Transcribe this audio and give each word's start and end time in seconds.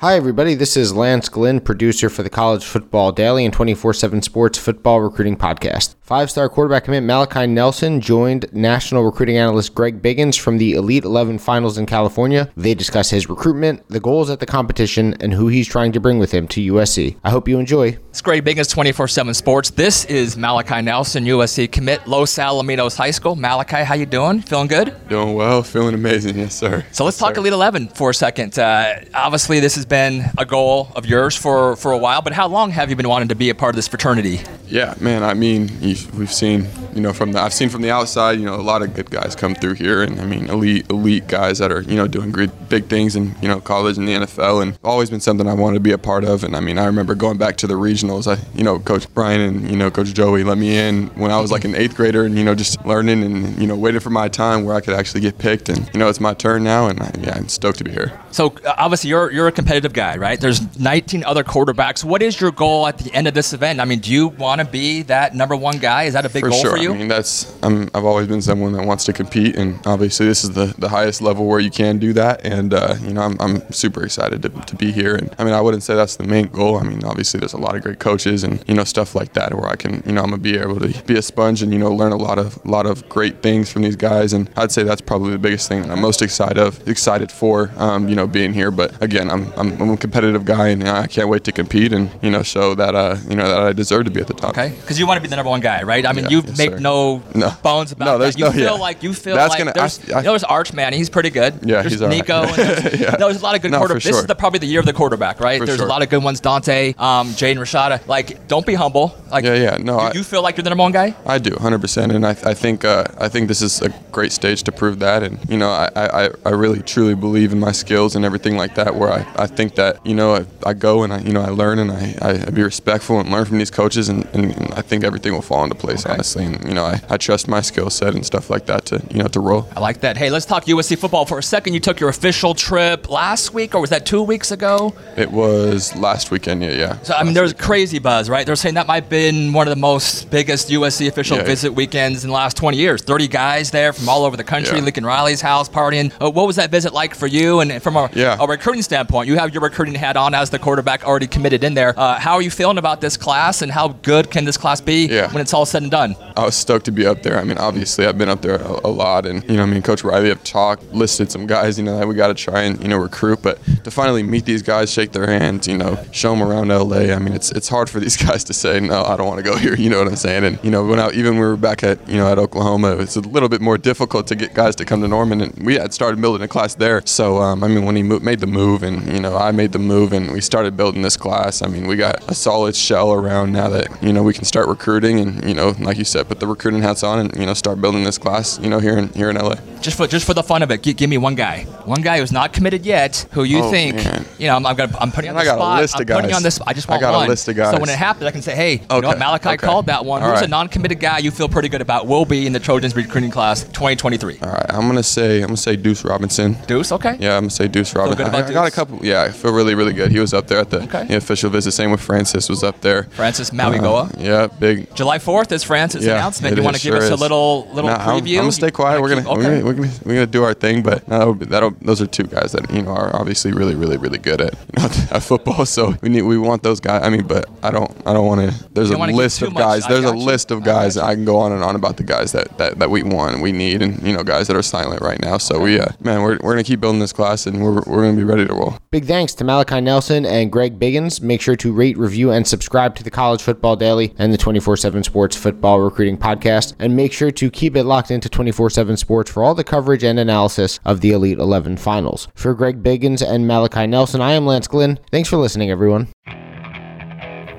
Hi, 0.00 0.16
everybody. 0.16 0.54
This 0.54 0.76
is 0.76 0.92
Lance 0.94 1.30
Glynn, 1.30 1.58
producer 1.58 2.10
for 2.10 2.22
the 2.22 2.28
College 2.28 2.66
Football 2.66 3.12
Daily 3.12 3.46
and 3.46 3.54
24 3.54 3.94
7 3.94 4.20
Sports 4.20 4.58
Football 4.58 5.00
Recruiting 5.00 5.38
Podcast. 5.38 5.94
Five 6.02 6.30
star 6.30 6.50
quarterback 6.50 6.84
commit 6.84 7.02
Malachi 7.02 7.46
Nelson 7.46 8.02
joined 8.02 8.44
national 8.52 9.04
recruiting 9.04 9.38
analyst 9.38 9.74
Greg 9.74 10.02
Biggins 10.02 10.38
from 10.38 10.58
the 10.58 10.74
Elite 10.74 11.04
11 11.04 11.38
finals 11.38 11.78
in 11.78 11.86
California. 11.86 12.48
They 12.58 12.74
discuss 12.74 13.08
his 13.08 13.30
recruitment, 13.30 13.88
the 13.88 13.98
goals 13.98 14.28
at 14.28 14.38
the 14.38 14.46
competition, 14.46 15.16
and 15.20 15.32
who 15.32 15.48
he's 15.48 15.66
trying 15.66 15.92
to 15.92 15.98
bring 15.98 16.18
with 16.18 16.30
him 16.30 16.46
to 16.48 16.60
USC. 16.74 17.16
I 17.24 17.30
hope 17.30 17.48
you 17.48 17.58
enjoy. 17.58 17.98
It's 18.10 18.20
Greg 18.20 18.44
Biggins, 18.44 18.70
24 18.70 19.08
7 19.08 19.32
Sports. 19.32 19.70
This 19.70 20.04
is 20.04 20.36
Malachi 20.36 20.82
Nelson, 20.82 21.24
USC 21.24 21.72
commit, 21.72 22.06
Los 22.06 22.34
Alamitos 22.34 22.98
High 22.98 23.12
School. 23.12 23.34
Malachi, 23.34 23.82
how 23.82 23.94
you 23.94 24.06
doing? 24.06 24.42
Feeling 24.42 24.68
good? 24.68 24.94
Doing 25.08 25.34
well, 25.34 25.62
feeling 25.62 25.94
amazing, 25.94 26.36
yes, 26.36 26.54
sir. 26.54 26.84
So 26.92 27.04
let's 27.04 27.16
yes, 27.16 27.20
talk 27.20 27.34
sir. 27.34 27.40
Elite 27.40 27.54
11 27.54 27.88
for 27.88 28.10
a 28.10 28.14
second. 28.14 28.58
Uh, 28.58 29.00
obviously, 29.14 29.58
this 29.58 29.74
has 29.74 29.85
been 29.88 30.24
a 30.38 30.44
goal 30.44 30.92
of 30.94 31.06
yours 31.06 31.36
for, 31.36 31.76
for 31.76 31.92
a 31.92 31.98
while, 31.98 32.22
but 32.22 32.32
how 32.32 32.46
long 32.48 32.70
have 32.70 32.90
you 32.90 32.96
been 32.96 33.08
wanting 33.08 33.28
to 33.28 33.34
be 33.34 33.50
a 33.50 33.54
part 33.54 33.70
of 33.70 33.76
this 33.76 33.88
fraternity? 33.88 34.40
Yeah, 34.66 34.94
man. 35.00 35.22
I 35.22 35.34
mean, 35.34 35.70
we've 35.80 36.32
seen, 36.32 36.68
you 36.96 37.02
know, 37.02 37.12
from 37.12 37.32
the 37.32 37.40
I've 37.40 37.52
seen 37.52 37.68
from 37.68 37.82
the 37.82 37.90
outside, 37.90 38.38
you 38.38 38.46
know, 38.46 38.54
a 38.54 38.62
lot 38.62 38.80
of 38.80 38.94
good 38.94 39.10
guys 39.10 39.36
come 39.36 39.54
through 39.54 39.74
here, 39.74 40.02
and 40.02 40.18
I 40.18 40.24
mean, 40.24 40.48
elite, 40.48 40.90
elite 40.90 41.28
guys 41.28 41.58
that 41.58 41.70
are, 41.70 41.82
you 41.82 41.94
know, 41.94 42.08
doing 42.08 42.32
great, 42.32 42.50
big 42.70 42.86
things 42.86 43.14
in, 43.14 43.34
you 43.42 43.48
know, 43.48 43.60
college 43.60 43.98
and 43.98 44.08
the 44.08 44.14
NFL, 44.14 44.62
and 44.62 44.78
always 44.82 45.10
been 45.10 45.20
something 45.20 45.46
I 45.46 45.52
wanted 45.52 45.74
to 45.74 45.80
be 45.80 45.92
a 45.92 45.98
part 45.98 46.24
of. 46.24 46.42
And 46.42 46.56
I 46.56 46.60
mean, 46.60 46.78
I 46.78 46.86
remember 46.86 47.14
going 47.14 47.36
back 47.36 47.58
to 47.58 47.66
the 47.66 47.74
regionals. 47.74 48.26
I, 48.26 48.42
you 48.56 48.64
know, 48.64 48.78
Coach 48.78 49.12
Brian 49.12 49.40
and 49.42 49.70
you 49.70 49.76
know 49.76 49.90
Coach 49.90 50.14
Joey 50.14 50.42
let 50.42 50.56
me 50.56 50.76
in 50.76 51.08
when 51.08 51.30
I 51.30 51.38
was 51.38 51.52
like 51.52 51.64
an 51.64 51.74
eighth 51.74 51.96
grader, 51.96 52.24
and 52.24 52.36
you 52.38 52.44
know, 52.44 52.54
just 52.54 52.84
learning 52.86 53.22
and 53.22 53.60
you 53.60 53.66
know, 53.66 53.76
waiting 53.76 54.00
for 54.00 54.10
my 54.10 54.28
time 54.28 54.64
where 54.64 54.74
I 54.74 54.80
could 54.80 54.94
actually 54.94 55.20
get 55.20 55.36
picked. 55.36 55.68
And 55.68 55.90
you 55.92 56.00
know, 56.00 56.08
it's 56.08 56.20
my 56.20 56.32
turn 56.32 56.64
now, 56.64 56.86
and 56.86 57.00
I, 57.02 57.12
yeah, 57.20 57.36
I'm 57.36 57.48
stoked 57.48 57.78
to 57.78 57.84
be 57.84 57.92
here. 57.92 58.18
So 58.30 58.54
uh, 58.64 58.74
obviously, 58.78 59.10
you're 59.10 59.30
you're 59.30 59.48
a 59.48 59.52
competitive 59.52 59.92
guy, 59.92 60.16
right? 60.16 60.40
There's 60.40 60.78
19 60.78 61.24
other 61.24 61.44
quarterbacks. 61.44 62.04
What 62.04 62.22
is 62.22 62.40
your 62.40 62.52
goal 62.52 62.86
at 62.86 62.98
the 62.98 63.12
end 63.12 63.28
of 63.28 63.34
this 63.34 63.52
event? 63.52 63.80
I 63.80 63.84
mean, 63.84 64.00
do 64.00 64.10
you 64.10 64.28
want 64.28 64.60
to 64.60 64.66
be 64.66 65.02
that 65.02 65.34
number 65.34 65.56
one 65.56 65.78
guy? 65.78 66.04
Is 66.04 66.14
that 66.14 66.24
a 66.24 66.30
big 66.30 66.42
for 66.42 66.50
goal 66.50 66.60
sure. 66.60 66.70
for 66.72 66.78
you? 66.78 66.85
I 66.92 66.96
mean, 66.96 67.08
that's 67.08 67.54
I'm, 67.62 67.88
I've 67.94 68.04
always 68.04 68.26
been 68.28 68.42
someone 68.42 68.72
that 68.72 68.84
wants 68.84 69.04
to 69.04 69.12
compete, 69.12 69.56
and 69.56 69.78
obviously 69.86 70.26
this 70.26 70.44
is 70.44 70.50
the, 70.52 70.74
the 70.78 70.88
highest 70.88 71.22
level 71.22 71.46
where 71.46 71.60
you 71.60 71.70
can 71.70 71.98
do 71.98 72.12
that. 72.14 72.44
And 72.44 72.74
uh, 72.74 72.94
you 73.02 73.12
know, 73.12 73.22
I'm, 73.22 73.36
I'm 73.40 73.72
super 73.72 74.04
excited 74.04 74.42
to, 74.42 74.48
to 74.48 74.76
be 74.76 74.92
here. 74.92 75.14
And 75.14 75.34
I 75.38 75.44
mean, 75.44 75.54
I 75.54 75.60
wouldn't 75.60 75.82
say 75.82 75.94
that's 75.94 76.16
the 76.16 76.24
main 76.24 76.48
goal. 76.48 76.78
I 76.78 76.82
mean, 76.82 77.04
obviously 77.04 77.40
there's 77.40 77.52
a 77.52 77.58
lot 77.58 77.74
of 77.74 77.82
great 77.82 77.98
coaches 77.98 78.44
and 78.44 78.62
you 78.66 78.74
know 78.74 78.84
stuff 78.84 79.14
like 79.14 79.32
that 79.34 79.54
where 79.54 79.68
I 79.68 79.76
can 79.76 80.02
you 80.06 80.12
know 80.12 80.22
I'm 80.22 80.30
gonna 80.30 80.42
be 80.42 80.58
able 80.58 80.80
to 80.80 81.02
be 81.04 81.16
a 81.16 81.22
sponge 81.22 81.62
and 81.62 81.72
you 81.72 81.78
know 81.78 81.92
learn 81.92 82.12
a 82.12 82.16
lot 82.16 82.38
of 82.38 82.64
lot 82.66 82.86
of 82.86 83.08
great 83.08 83.42
things 83.42 83.70
from 83.70 83.82
these 83.82 83.96
guys. 83.96 84.32
And 84.32 84.50
I'd 84.56 84.72
say 84.72 84.82
that's 84.82 85.00
probably 85.00 85.32
the 85.32 85.38
biggest 85.38 85.68
thing 85.68 85.82
that 85.82 85.90
I'm 85.90 86.00
most 86.00 86.22
excited 86.22 86.58
of 86.58 86.86
excited 86.88 87.30
for 87.30 87.70
um, 87.76 88.08
you 88.08 88.14
know 88.14 88.26
being 88.26 88.52
here. 88.52 88.70
But 88.70 89.00
again, 89.02 89.30
I'm, 89.30 89.52
I'm, 89.56 89.80
I'm 89.80 89.90
a 89.90 89.96
competitive 89.96 90.44
guy, 90.44 90.68
and 90.68 90.86
I 90.88 91.06
can't 91.06 91.28
wait 91.28 91.44
to 91.44 91.52
compete 91.52 91.92
and 91.92 92.10
you 92.22 92.30
know 92.30 92.42
show 92.42 92.74
that 92.74 92.94
uh, 92.94 93.16
you 93.28 93.36
know 93.36 93.48
that 93.48 93.60
I 93.60 93.72
deserve 93.72 94.04
to 94.04 94.10
be 94.10 94.20
at 94.20 94.26
the 94.26 94.34
top. 94.34 94.50
Okay, 94.50 94.74
because 94.80 94.98
you 94.98 95.06
want 95.06 95.18
to 95.18 95.22
be 95.22 95.28
the 95.28 95.36
number 95.36 95.50
one 95.50 95.60
guy, 95.60 95.82
right? 95.82 96.04
I 96.04 96.12
mean, 96.12 96.24
Yeah, 96.24 96.30
you 96.30 96.42
yes, 96.46 96.58
make 96.58 96.75
sir. 96.76 96.82
no, 96.82 97.22
No. 97.34 97.52
bones 97.62 97.92
about 97.92 98.04
No, 98.04 98.18
there's 98.18 98.34
that. 98.34 98.38
You 98.40 98.44
no- 98.46 98.52
feel 98.52 98.62
yeah. 98.62 98.70
like 98.80 99.02
you 99.02 99.12
feel 99.14 99.34
That's 99.36 99.50
like 99.50 99.58
gonna- 99.58 99.72
there's, 99.74 99.98
I- 100.10 100.14
I- 100.14 100.18
you 100.20 100.24
know, 100.24 100.30
there's 100.32 100.44
Archman, 100.44 100.92
he's 100.92 101.10
pretty 101.10 101.30
good. 101.30 101.54
Yeah, 101.62 101.82
there's 101.82 101.92
he's 101.92 102.02
all 102.02 102.08
right. 102.08 102.16
Nico. 102.16 102.42
and 102.42 102.54
there's, 102.54 103.00
Yeah. 103.00 103.10
no, 103.18 103.26
there's 103.28 103.40
a 103.40 103.44
lot 103.44 103.54
of 103.54 103.62
good 103.62 103.70
No, 103.70 103.80
quarterbacks. 103.80 104.02
for 104.02 104.08
This 104.08 104.16
is 104.18 104.26
the, 104.26 104.34
probably 104.34 104.58
the 104.60 104.66
year 104.66 104.80
of 104.80 104.86
the 104.86 104.92
quarterback, 104.92 105.40
right? 105.40 105.58
For 105.58 105.66
there's 105.66 105.78
sure. 105.78 105.86
a 105.86 105.90
lot 105.90 106.02
of 106.02 106.08
good 106.10 106.22
ones. 106.22 106.40
Dante, 106.40 106.94
um, 106.98 107.28
Jaden 107.30 107.56
Rashada. 107.58 108.06
Like, 108.06 108.46
don't 108.48 108.66
be 108.66 108.74
humble. 108.74 109.14
Like, 109.30 109.44
Yeah, 109.44 109.54
yeah, 109.54 109.76
no, 109.80 109.94
You, 110.00 110.06
I- 110.08 110.12
you 110.12 110.22
feel 110.22 110.42
like 110.42 110.56
you're 110.56 110.64
the 110.64 110.70
number 110.70 110.82
one 110.82 110.92
guy? 110.92 111.14
I 111.26 111.38
do, 111.38 111.50
100%, 111.50 112.14
and 112.14 112.26
I, 112.26 112.30
I 112.30 112.54
think 112.54 112.84
uh, 112.84 113.04
I 113.18 113.28
think 113.28 113.48
this 113.48 113.62
is 113.62 113.82
a 113.82 113.88
great 114.12 114.32
stage 114.32 114.62
to 114.64 114.72
prove 114.72 114.98
that, 115.00 115.22
and 115.22 115.38
you 115.48 115.56
know 115.58 115.70
I, 115.70 115.88
I, 115.96 116.28
I 116.44 116.50
really 116.50 116.82
truly 116.82 117.14
believe 117.14 117.52
in 117.52 117.60
my 117.60 117.72
skills 117.72 118.16
and 118.16 118.24
everything 118.24 118.56
like 118.56 118.74
that. 118.76 118.94
Where 118.94 119.10
I, 119.12 119.26
I 119.36 119.46
think 119.46 119.74
that 119.76 120.04
you 120.06 120.14
know 120.14 120.34
I, 120.36 120.44
I 120.64 120.72
go 120.74 121.02
and 121.02 121.12
I 121.12 121.18
you 121.20 121.32
know 121.32 121.42
I 121.42 121.48
learn 121.50 121.78
and 121.78 121.90
I, 121.92 122.14
I 122.46 122.50
be 122.50 122.62
respectful 122.62 123.20
and 123.20 123.30
learn 123.30 123.44
from 123.44 123.58
these 123.58 123.70
coaches, 123.70 124.08
and, 124.08 124.26
and, 124.32 124.52
and 124.56 124.72
I 124.74 124.82
think 124.82 125.04
everything 125.04 125.32
will 125.32 125.42
fall 125.42 125.62
into 125.64 125.74
place 125.76 126.06
honestly. 126.06 126.44
And 126.44 126.64
you 126.66 126.74
know 126.74 126.84
I, 126.84 127.00
I 127.08 127.16
trust 127.16 127.48
my 127.48 127.60
skill 127.60 127.90
set 127.90 128.14
and 128.14 128.24
stuff 128.24 128.50
like 128.50 128.66
that 128.66 128.84
to 128.86 129.02
you 129.10 129.18
know 129.22 129.28
to 129.28 129.40
roll. 129.40 129.68
I 129.76 129.80
like 129.80 130.00
that. 130.00 130.16
Hey, 130.16 130.30
let's 130.30 130.46
talk 130.46 130.64
USC 130.66 130.98
football 130.98 131.24
for 131.26 131.38
a 131.38 131.42
second. 131.42 131.74
You 131.74 131.80
took 131.80 132.00
your 132.00 132.08
official 132.08 132.54
trip 132.54 133.08
last 133.10 133.54
week, 133.54 133.74
or 133.74 133.80
was 133.80 133.90
that 133.90 134.06
two 134.06 134.22
weeks 134.22 134.50
ago? 134.52 134.94
It 135.16 135.30
was 135.30 135.94
last 135.96 136.30
weekend, 136.30 136.62
yeah, 136.62 136.70
yeah. 136.72 136.98
So 137.02 137.14
I 137.14 137.22
mean, 137.22 137.34
there's 137.34 137.52
crazy 137.52 137.98
buzz, 137.98 138.28
right? 138.28 138.44
They're 138.46 138.56
saying 138.56 138.74
that 138.74 138.86
might 138.86 139.02
have 139.04 139.10
been 139.10 139.52
one 139.52 139.66
of 139.66 139.70
the 139.74 139.80
most 139.80 140.30
biggest 140.30 140.68
USC 140.70 141.08
official 141.08 141.36
Yeah. 141.38 141.44
visit 141.44 141.72
weekends 141.72 142.24
in 142.24 142.28
the 142.30 142.34
last 142.34 142.56
20 142.56 142.76
years. 142.76 143.02
30 143.02 143.28
guys 143.28 143.70
there 143.70 143.92
from 143.92 144.08
all 144.08 144.24
over 144.24 144.36
the 144.36 144.44
country, 144.44 144.78
Yeah. 144.78 144.84
Lincoln 144.84 145.04
Riley's 145.06 145.40
house 145.40 145.68
partying. 145.68 146.12
Uh, 146.20 146.30
what 146.30 146.46
was 146.46 146.56
that 146.56 146.70
visit 146.70 146.92
like 146.92 147.14
for 147.14 147.26
you? 147.26 147.60
And 147.60 147.82
from 147.82 147.96
a, 147.96 148.10
Yeah. 148.14 148.36
a 148.40 148.46
recruiting 148.46 148.82
standpoint, 148.82 149.28
you 149.28 149.36
have 149.38 149.52
your 149.52 149.62
recruiting 149.62 149.94
hat 149.94 150.16
on 150.16 150.34
as 150.34 150.50
the 150.50 150.58
quarterback 150.58 151.04
already 151.06 151.26
committed 151.26 151.64
in 151.64 151.74
there. 151.74 151.94
Uh, 151.98 152.18
how 152.18 152.34
are 152.34 152.42
you 152.42 152.50
feeling 152.50 152.78
about 152.78 153.00
this 153.00 153.16
class, 153.16 153.62
and 153.62 153.70
how 153.72 153.88
good 154.02 154.30
can 154.30 154.44
this 154.44 154.56
class 154.56 154.80
be 154.80 155.06
Yeah. 155.06 155.30
when 155.32 155.40
it's 155.40 155.52
all 155.54 155.66
said 155.66 155.82
and 155.82 155.90
done? 155.90 156.16
I 156.36 156.45
was 156.46 156.56
stoked 156.56 156.86
to 156.86 156.92
be 156.92 157.06
up 157.06 157.22
there. 157.22 157.38
I 157.38 157.44
mean, 157.44 157.58
obviously, 157.58 158.06
I've 158.06 158.18
been 158.18 158.28
up 158.28 158.42
there 158.42 158.56
a, 158.56 158.80
a 158.86 158.90
lot, 158.90 159.26
and 159.26 159.44
you 159.48 159.56
know, 159.56 159.62
I 159.62 159.66
mean, 159.66 159.82
Coach 159.82 160.02
Riley 160.02 160.28
have 160.30 160.42
talked, 160.42 160.82
listed 160.92 161.30
some 161.30 161.46
guys, 161.46 161.78
you 161.78 161.84
know, 161.84 161.98
that 161.98 162.08
we 162.08 162.14
got 162.14 162.28
to 162.28 162.34
try 162.34 162.62
and 162.62 162.80
you 162.82 162.88
know 162.88 162.96
recruit. 162.96 163.42
But 163.42 163.62
to 163.84 163.90
finally 163.90 164.22
meet 164.22 164.44
these 164.44 164.62
guys, 164.62 164.92
shake 164.92 165.12
their 165.12 165.26
hands, 165.26 165.68
you 165.68 165.76
know, 165.76 166.02
show 166.12 166.30
them 166.34 166.42
around 166.42 166.68
LA. 166.68 167.14
I 167.14 167.18
mean, 167.18 167.34
it's 167.34 167.52
it's 167.52 167.68
hard 167.68 167.90
for 167.90 168.00
these 168.00 168.16
guys 168.26 168.44
to 168.44 168.54
say 168.54 168.80
no, 168.80 169.02
I 169.02 169.16
don't 169.16 169.26
want 169.26 169.44
to 169.44 169.48
go 169.50 169.56
here. 169.56 169.74
You 169.74 169.90
know 169.90 169.98
what 169.98 170.08
I'm 170.08 170.16
saying? 170.16 170.44
And 170.44 170.58
you 170.64 170.70
know, 170.70 170.84
when 170.84 170.98
I, 170.98 171.10
even 171.10 171.34
when 171.34 171.40
we 171.40 171.46
were 171.46 171.56
back 171.56 171.82
at 171.82 172.08
you 172.08 172.16
know 172.16 172.30
at 172.30 172.38
Oklahoma, 172.38 172.96
it's 172.96 173.16
a 173.16 173.20
little 173.20 173.48
bit 173.48 173.60
more 173.60 173.78
difficult 173.78 174.26
to 174.28 174.34
get 174.34 174.54
guys 174.54 174.74
to 174.76 174.84
come 174.84 175.02
to 175.02 175.08
Norman, 175.08 175.40
and 175.40 175.52
we 175.64 175.74
had 175.74 175.92
started 175.92 176.20
building 176.20 176.42
a 176.42 176.48
class 176.48 176.74
there. 176.74 177.02
So 177.04 177.38
um, 177.38 177.62
I 177.62 177.68
mean, 177.68 177.84
when 177.84 177.96
he 177.96 178.02
mo- 178.02 178.20
made 178.20 178.40
the 178.40 178.46
move, 178.46 178.82
and 178.82 179.06
you 179.12 179.20
know, 179.20 179.36
I 179.36 179.50
made 179.52 179.72
the 179.72 179.78
move, 179.78 180.12
and 180.12 180.32
we 180.32 180.40
started 180.40 180.76
building 180.76 181.02
this 181.02 181.16
class. 181.16 181.62
I 181.62 181.66
mean, 181.68 181.86
we 181.86 181.96
got 181.96 182.28
a 182.30 182.34
solid 182.34 182.74
shell 182.74 183.12
around 183.12 183.52
now 183.52 183.68
that 183.68 184.02
you 184.02 184.12
know 184.12 184.22
we 184.22 184.32
can 184.32 184.44
start 184.44 184.68
recruiting, 184.68 185.20
and 185.20 185.44
you 185.44 185.54
know, 185.54 185.74
like 185.80 185.98
you 185.98 186.04
said, 186.04 186.28
put 186.36 186.40
the 186.40 186.46
recruiting 186.46 186.82
hats 186.82 187.02
on, 187.02 187.18
and 187.18 187.34
you 187.36 187.46
know, 187.46 187.54
start 187.54 187.80
building 187.80 188.04
this 188.04 188.18
class. 188.18 188.58
You 188.60 188.68
know, 188.68 188.78
here 188.78 188.98
in 188.98 189.08
here 189.10 189.30
in 189.30 189.36
LA. 189.36 189.54
Just 189.80 189.96
for 189.96 190.06
just 190.06 190.26
for 190.26 190.34
the 190.34 190.42
fun 190.42 190.62
of 190.62 190.70
it, 190.70 190.82
gi- 190.82 190.92
give 190.94 191.08
me 191.08 191.16
one 191.18 191.34
guy, 191.34 191.64
one 191.84 192.02
guy 192.02 192.18
who's 192.18 192.32
not 192.32 192.52
committed 192.52 192.84
yet, 192.84 193.26
who 193.32 193.44
you 193.44 193.60
Oh, 193.60 193.70
think, 193.70 193.96
man. 193.96 194.24
you 194.38 194.46
know, 194.48 194.56
I'm, 194.56 194.66
I'm 194.66 194.76
gonna, 194.76 194.96
I'm 195.00 195.10
putting 195.12 195.30
on 195.30 195.36
I 195.36 195.44
the 195.44 195.50
got 195.50 195.58
a 195.58 195.80
list 195.80 195.94
of 195.94 196.00
I'm 196.00 196.06
putting 196.06 196.24
you 196.24 196.28
guys. 196.30 196.36
on 196.36 196.42
this. 196.42 196.60
I 196.66 196.72
just 196.72 196.88
want 196.88 197.02
I 197.02 197.06
got 197.10 197.24
a 197.24 197.28
list 197.28 197.48
of 197.48 197.56
guys. 197.56 197.74
So 197.74 197.80
when 197.80 197.88
it 197.88 197.96
happens, 197.98 198.24
I 198.26 198.30
can 198.32 198.42
say, 198.42 198.54
hey, 198.54 198.72
you 198.74 199.00
know 199.00 199.08
what, 199.08 199.18
Malachi 199.18 199.48
okay. 199.50 199.56
called 199.66 199.86
that 199.86 200.04
one. 200.04 200.22
All 200.22 200.30
Who's 200.32 200.42
a 200.42 200.48
non-committed 200.48 201.00
guy 201.00 201.18
you 201.18 201.30
feel 201.30 201.48
pretty 201.48 201.68
good 201.68 201.80
about 201.80 202.06
will 202.06 202.24
be 202.24 202.46
in 202.46 202.52
the 202.52 202.60
Trojans 202.60 202.94
recruiting 202.96 203.30
class 203.30 203.62
2023? 203.64 204.38
All 204.42 204.50
right, 204.50 204.66
I'm 204.70 204.86
gonna 204.88 205.02
say 205.02 205.36
I'm 205.40 205.48
gonna 205.48 205.56
say 205.56 205.76
Deuce 205.76 206.04
Robinson. 206.04 206.56
Deuce, 206.66 206.92
okay. 206.92 207.16
Yeah, 207.20 207.36
I'm 207.36 207.44
gonna 207.44 207.50
say 207.50 207.68
Deuce 207.68 207.94
Robinson. 207.94 208.26
I, 208.34 208.46
I 208.46 208.52
got 208.52 208.66
a 208.66 208.70
couple. 208.70 209.04
Yeah, 209.04 209.22
I 209.22 209.30
feel 209.30 209.52
really, 209.52 209.74
really 209.74 209.92
good. 209.92 210.10
He 210.10 210.18
was 210.20 210.34
up 210.34 210.46
there 210.48 210.58
at 210.58 210.70
the 210.70 210.82
Okay. 210.84 211.04
know, 211.08 211.16
official 211.16 211.48
visit. 211.50 211.72
Same 211.72 211.90
with 211.90 212.00
Francis 212.00 212.48
was 212.48 212.62
up 212.64 212.80
there. 212.80 213.04
Francis 213.04 213.50
Mauigoa. 213.50 214.14
Uh, 214.14 214.20
yeah, 214.20 214.46
big. 214.46 214.94
July 214.96 215.18
4th 215.18 215.52
is 215.52 215.62
Francis 215.62 216.04
Yeah, 216.04 216.14
announcement. 216.26 216.52
it 216.52 216.58
You 216.58 216.64
want 216.64 216.76
to 216.76 216.78
is, 216.78 216.82
give 216.84 216.92
sure 216.94 217.02
us 217.02 217.10
a 217.10 217.14
is. 217.14 217.20
little 217.20 217.68
little 217.72 217.90
Nah, 217.90 217.96
I'm- 217.96 218.20
preview? 218.24 218.34
I'm, 218.36 218.42
gonna 218.42 218.52
stay 218.52 218.70
quiet. 218.70 219.00
We're 219.00 219.08
gonna, 219.08 219.22
keep- 219.22 219.30
we're 219.36 219.42
gonna 219.42 219.64
we're 219.64 219.72
gonna 219.74 219.90
we're 220.04 220.14
gonna 220.14 220.26
do 220.26 220.42
our 220.44 220.54
thing, 220.54 220.82
but 220.82 221.06
that'll, 221.06 221.34
that'll 221.34 221.70
those 221.82 222.00
are 222.02 222.06
two 222.06 222.24
guys 222.24 222.52
that 222.52 222.70
you 222.72 222.82
know 222.82 222.90
are 222.90 223.14
obviously 223.14 223.52
really 223.52 223.74
really 223.74 223.96
really 223.96 224.18
good 224.18 224.40
at 224.40 224.52
you 224.76 224.82
know, 224.82 224.88
at 225.10 225.22
football. 225.22 225.64
So 225.66 225.94
we 226.02 226.08
need 226.08 226.22
we 226.22 226.38
want 226.38 226.62
those 226.62 226.80
guys. 226.80 227.02
I 227.02 227.10
mean, 227.10 227.26
but 227.26 227.48
I 227.62 227.70
don't 227.70 227.90
I 228.06 228.12
don't 228.12 228.26
want 228.26 228.40
to. 228.50 228.68
There's 228.74 228.88
a 228.90 228.92
don't 228.92 229.00
wanna 229.00 229.12
give 229.12 229.18
list 229.18 229.42
of 229.42 229.54
guys. 229.54 229.84
I 229.84 229.88
There's 229.92 230.04
a 230.04 230.16
you. 230.16 230.22
list 230.22 230.50
of 230.50 230.64
guys. 230.64 230.96
got 230.96 231.04
I 231.04 231.14
can 231.14 231.24
go 231.24 231.36
on 231.38 231.52
and 231.52 231.62
on 231.62 231.76
about 231.76 231.96
the 231.96 232.04
guys 232.04 232.32
that, 232.32 232.56
that, 232.58 232.78
that 232.78 232.90
we 232.90 233.02
want, 233.02 233.40
we 233.40 233.52
need, 233.52 233.82
and 233.82 234.02
you 234.06 234.12
know 234.12 234.22
guys 234.22 234.46
that 234.48 234.56
are 234.56 234.62
silent 234.62 235.00
right 235.02 235.20
now. 235.20 235.38
So 235.38 235.60
we 235.60 235.78
uh, 235.80 235.86
man, 236.00 236.22
we're, 236.22 236.38
we're 236.42 236.52
gonna 236.52 236.64
keep 236.64 236.80
building 236.80 237.00
this 237.00 237.12
class, 237.12 237.46
and 237.46 237.62
we're, 237.62 237.74
we're 237.86 238.02
gonna 238.04 238.16
be 238.16 238.24
ready 238.24 238.46
to 238.46 238.52
roll. 238.54 238.78
Big 238.90 239.04
thanks 239.06 239.34
to 239.34 239.44
Malachi 239.44 239.80
Nelson 239.80 240.24
and 240.26 240.50
Greg 240.50 240.78
Biggins. 240.78 241.20
Make 241.20 241.40
sure 241.40 241.56
to 241.56 241.72
rate, 241.72 241.96
review, 241.96 242.30
and 242.30 242.46
subscribe 242.46 242.94
to 242.96 243.04
the 243.04 243.10
College 243.10 243.42
Football 243.42 243.76
Daily 243.76 244.14
and 244.18 244.32
the 244.32 244.38
24 244.38 244.76
7 244.76 245.02
Sports 245.04 245.36
Football 245.36 245.80
Recruiting 245.80 246.15
Podcast. 246.16 246.74
And 246.78 246.96
make 246.96 247.12
sure 247.12 247.30
to 247.30 247.50
keep 247.50 247.76
it 247.76 247.84
locked 247.84 248.10
into 248.10 248.28
24 248.28 248.70
7 248.70 248.96
Sports 248.96 249.30
for 249.30 249.42
all 249.42 249.54
the 249.54 249.64
coverage 249.64 250.04
and 250.04 250.18
analysis 250.18 250.80
of 250.84 251.00
the 251.00 251.12
Elite 251.12 251.38
11 251.38 251.76
finals. 251.76 252.28
For 252.34 252.54
Greg 252.54 252.82
Biggins 252.82 253.26
and 253.26 253.46
Malachi 253.46 253.86
Nelson, 253.86 254.20
I 254.20 254.32
am 254.32 254.46
Lance 254.46 254.68
Glynn. 254.68 254.98
Thanks 255.10 255.28
for 255.28 255.36
listening, 255.36 255.70
everyone. 255.70 256.08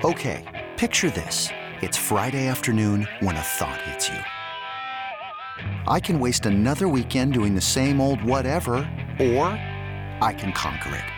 Okay, 0.04 0.44
picture 0.76 1.10
this. 1.10 1.50
It's 1.82 1.96
Friday 1.96 2.46
afternoon 2.46 3.06
when 3.20 3.36
a 3.36 3.42
thought 3.42 3.80
hits 3.82 4.08
you. 4.08 4.18
I 5.86 6.00
can 6.00 6.20
waste 6.20 6.46
another 6.46 6.88
weekend 6.88 7.32
doing 7.32 7.54
the 7.54 7.60
same 7.60 8.00
old 8.00 8.22
whatever, 8.22 8.76
or 9.18 9.46
I 10.20 10.34
can 10.36 10.52
conquer 10.52 10.94
it. 10.94 11.17